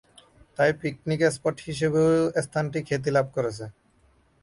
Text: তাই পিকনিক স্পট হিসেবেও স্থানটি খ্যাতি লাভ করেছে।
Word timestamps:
তাই 0.57 0.71
পিকনিক 0.79 1.21
স্পট 1.35 1.55
হিসেবেও 1.67 2.09
স্থানটি 2.45 2.79
খ্যাতি 2.87 3.09
লাভ 3.15 3.25
করেছে। 3.35 3.65